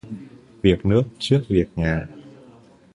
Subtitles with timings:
[0.61, 2.07] Việc nước trước việc nhà.